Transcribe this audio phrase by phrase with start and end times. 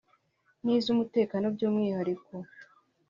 [0.63, 2.33] n’iz’umutekano by’umwihariko